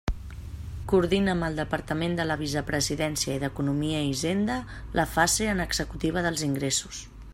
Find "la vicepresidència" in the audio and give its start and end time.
2.29-3.35